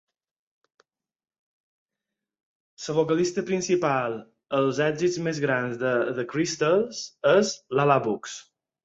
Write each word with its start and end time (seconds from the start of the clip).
La 2.83 2.95
vocalista 2.99 3.43
principal 3.49 4.15
als 4.61 4.79
èxits 4.87 5.19
més 5.29 5.43
grans 5.45 5.77
de 5.85 5.93
The 6.21 6.25
Crystals 6.33 7.03
és 7.35 7.53
La 7.81 7.87
La 7.93 7.99
Brooks. 8.09 8.41